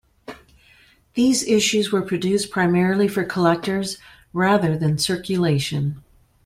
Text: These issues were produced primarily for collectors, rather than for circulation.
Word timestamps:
These 1.13 1.43
issues 1.43 1.91
were 1.91 2.01
produced 2.01 2.49
primarily 2.49 3.07
for 3.07 3.23
collectors, 3.23 3.99
rather 4.33 4.75
than 4.75 4.95
for 4.97 5.03
circulation. 5.03 6.03